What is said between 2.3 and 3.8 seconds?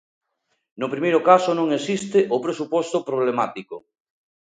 o presuposto problemático.